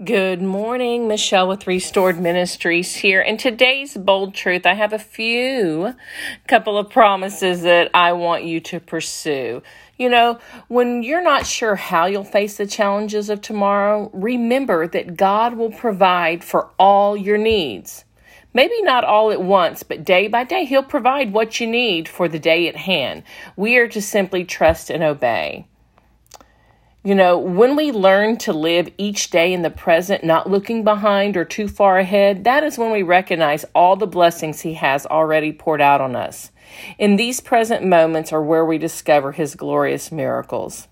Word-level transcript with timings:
Good 0.00 0.42
morning, 0.42 1.06
Michelle 1.06 1.46
with 1.46 1.66
Restored 1.66 2.18
Ministries 2.18 2.96
here. 2.96 3.20
In 3.20 3.36
today's 3.36 3.94
bold 3.94 4.34
truth, 4.34 4.64
I 4.66 4.72
have 4.72 4.92
a 4.92 4.98
few 4.98 5.94
couple 6.48 6.76
of 6.78 6.90
promises 6.90 7.62
that 7.62 7.90
I 7.94 8.12
want 8.14 8.42
you 8.42 8.58
to 8.60 8.80
pursue. 8.80 9.62
You 9.98 10.08
know, 10.08 10.40
when 10.66 11.04
you're 11.04 11.22
not 11.22 11.46
sure 11.46 11.76
how 11.76 12.06
you'll 12.06 12.24
face 12.24 12.56
the 12.56 12.66
challenges 12.66 13.28
of 13.30 13.42
tomorrow, 13.42 14.10
remember 14.14 14.88
that 14.88 15.16
God 15.16 15.54
will 15.54 15.70
provide 15.70 16.42
for 16.42 16.70
all 16.78 17.14
your 17.16 17.38
needs. 17.38 18.04
Maybe 18.54 18.82
not 18.82 19.04
all 19.04 19.30
at 19.30 19.42
once, 19.42 19.82
but 19.82 20.04
day 20.04 20.26
by 20.26 20.42
day, 20.44 20.64
He'll 20.64 20.82
provide 20.82 21.32
what 21.32 21.60
you 21.60 21.66
need 21.68 22.08
for 22.08 22.28
the 22.28 22.40
day 22.40 22.66
at 22.66 22.76
hand. 22.76 23.22
We 23.56 23.76
are 23.76 23.88
to 23.88 24.02
simply 24.02 24.44
trust 24.44 24.90
and 24.90 25.04
obey. 25.04 25.68
You 27.04 27.16
know, 27.16 27.36
when 27.36 27.74
we 27.74 27.90
learn 27.90 28.36
to 28.38 28.52
live 28.52 28.88
each 28.96 29.30
day 29.30 29.52
in 29.52 29.62
the 29.62 29.70
present, 29.70 30.22
not 30.22 30.48
looking 30.48 30.84
behind 30.84 31.36
or 31.36 31.44
too 31.44 31.66
far 31.66 31.98
ahead, 31.98 32.44
that 32.44 32.62
is 32.62 32.78
when 32.78 32.92
we 32.92 33.02
recognize 33.02 33.64
all 33.74 33.96
the 33.96 34.06
blessings 34.06 34.60
He 34.60 34.74
has 34.74 35.04
already 35.06 35.52
poured 35.52 35.80
out 35.80 36.00
on 36.00 36.14
us. 36.14 36.52
In 36.98 37.16
these 37.16 37.40
present 37.40 37.84
moments 37.84 38.32
are 38.32 38.40
where 38.40 38.64
we 38.64 38.78
discover 38.78 39.32
His 39.32 39.56
glorious 39.56 40.12
miracles. 40.12 40.86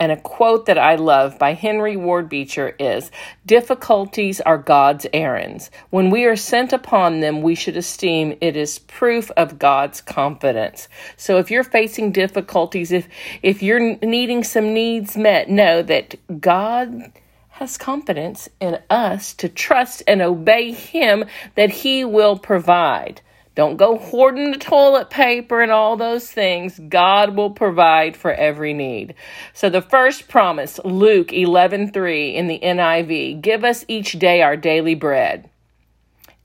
And 0.00 0.12
a 0.12 0.16
quote 0.16 0.66
that 0.66 0.78
I 0.78 0.94
love 0.94 1.38
by 1.38 1.54
Henry 1.54 1.96
Ward 1.96 2.28
Beecher 2.28 2.76
is 2.78 3.10
Difficulties 3.44 4.40
are 4.40 4.58
God's 4.58 5.06
errands. 5.12 5.70
When 5.90 6.10
we 6.10 6.24
are 6.24 6.36
sent 6.36 6.72
upon 6.72 7.20
them, 7.20 7.42
we 7.42 7.56
should 7.56 7.76
esteem 7.76 8.36
it 8.40 8.56
is 8.56 8.78
proof 8.78 9.30
of 9.32 9.58
God's 9.58 10.00
confidence. 10.00 10.88
So 11.16 11.38
if 11.38 11.50
you're 11.50 11.64
facing 11.64 12.12
difficulties, 12.12 12.92
if, 12.92 13.08
if 13.42 13.62
you're 13.62 13.96
needing 13.96 14.44
some 14.44 14.72
needs 14.72 15.16
met, 15.16 15.50
know 15.50 15.82
that 15.82 16.14
God 16.40 17.12
has 17.48 17.76
confidence 17.76 18.48
in 18.60 18.78
us 18.88 19.34
to 19.34 19.48
trust 19.48 20.04
and 20.06 20.22
obey 20.22 20.70
Him 20.70 21.24
that 21.56 21.70
He 21.70 22.04
will 22.04 22.38
provide. 22.38 23.20
Don't 23.58 23.76
go 23.76 23.98
hoarding 23.98 24.52
the 24.52 24.56
toilet 24.56 25.10
paper 25.10 25.60
and 25.60 25.72
all 25.72 25.96
those 25.96 26.30
things. 26.30 26.78
God 26.88 27.34
will 27.34 27.50
provide 27.50 28.16
for 28.16 28.32
every 28.32 28.72
need. 28.72 29.16
So 29.52 29.68
the 29.68 29.82
first 29.82 30.28
promise, 30.28 30.78
Luke 30.84 31.32
11:3 31.32 32.36
in 32.36 32.46
the 32.46 32.60
NIV, 32.62 33.42
give 33.42 33.64
us 33.64 33.84
each 33.88 34.12
day 34.12 34.42
our 34.42 34.56
daily 34.56 34.94
bread. 34.94 35.50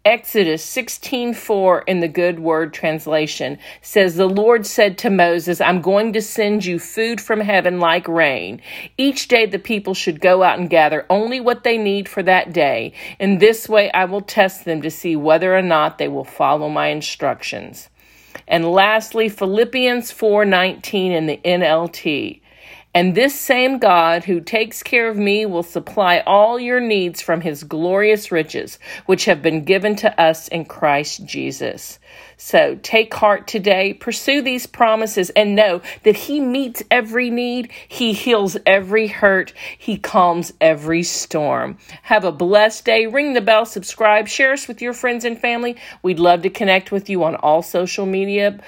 Exodus 0.06 0.66
16:4 0.66 1.84
in 1.88 2.02
the 2.02 2.10
God's 2.10 2.38
Word 2.38 2.74
translation 2.74 3.58
says 3.82 4.18
the 4.18 4.28
Lord 4.28 4.66
said 4.66 4.98
to 4.98 5.10
Moses, 5.10 5.62
I'm 5.62 5.80
going 5.80 6.12
to 6.12 6.22
send 6.22 6.66
you 6.66 6.78
food 6.78 7.22
from 7.22 7.40
heaven 7.40 7.80
like 7.80 8.06
rain. 8.10 8.62
Each 8.98 9.30
day 9.30 9.46
the 9.46 9.60
people 9.60 9.94
should 9.94 10.20
go 10.20 10.44
out 10.44 10.60
and 10.60 10.70
gather 10.70 11.06
only 11.10 11.40
what 11.40 11.64
they 11.64 11.78
need 11.78 12.10
for 12.10 12.22
that 12.22 12.52
day. 12.52 12.92
In 13.18 13.38
this 13.38 13.70
way 13.70 13.90
I 13.94 14.04
will 14.04 14.20
test 14.20 14.66
them 14.66 14.82
to 14.82 14.92
see 14.92 15.16
whether 15.16 15.56
or 15.56 15.62
not 15.62 16.00
they 16.00 16.10
will 16.10 16.26
follow 16.26 16.68
my 16.68 16.88
instructions. 16.88 17.88
And 18.46 18.70
lastly, 18.70 19.30
Philippians 19.30 20.12
4:19 20.12 21.14
in 21.14 21.28
the 21.28 21.40
NLT. 21.46 22.42
And 22.96 23.16
this 23.16 23.34
same 23.40 23.80
God 23.80 24.24
who 24.24 24.40
takes 24.40 24.84
care 24.84 25.10
of 25.10 25.18
me 25.18 25.48
will 25.48 25.64
supply 25.64 26.22
all 26.28 26.60
your 26.60 26.80
needs 26.80 27.22
from 27.22 27.42
his 27.42 27.64
glorious 27.64 28.32
riches, 28.32 28.78
which 29.08 29.26
have 29.26 29.42
been 29.42 29.64
given 29.66 29.96
to 29.98 30.22
us 30.22 30.48
in 30.48 30.66
Christ 30.66 31.26
Jesus. 31.26 31.98
So 32.38 32.78
take 32.84 33.12
heart 33.12 33.48
today, 33.48 33.96
pursue 33.96 34.44
these 34.44 34.68
promises, 34.68 35.32
and 35.32 35.56
know 35.56 35.82
that 36.04 36.16
he 36.16 36.40
meets 36.40 36.84
every 36.92 37.32
need, 37.32 37.72
he 37.88 38.14
heals 38.14 38.58
every 38.64 39.08
hurt, 39.08 39.54
he 39.76 39.98
calms 39.98 40.54
every 40.62 41.02
storm. 41.02 41.80
Have 42.04 42.26
a 42.26 42.32
blessed 42.32 42.86
day. 42.86 43.08
Ring 43.08 43.34
the 43.34 43.42
bell, 43.42 43.66
subscribe, 43.66 44.28
share 44.28 44.54
us 44.54 44.68
with 44.68 44.84
your 44.84 44.94
friends 44.94 45.26
and 45.26 45.40
family. 45.40 45.78
We'd 46.04 46.20
love 46.20 46.44
to 46.44 46.50
connect 46.52 46.92
with 46.92 47.10
you 47.10 47.24
on 47.24 47.36
all 47.38 47.64
social 47.64 48.06
media 48.06 48.60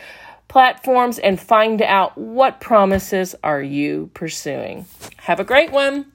platforms 0.47 1.19
and 1.19 1.39
find 1.39 1.81
out 1.81 2.17
what 2.17 2.59
promises 2.61 3.35
are 3.43 3.61
you 3.61 4.09
pursuing. 4.13 4.85
Have 5.17 5.39
a 5.39 5.43
great 5.43 5.71
one. 5.71 6.05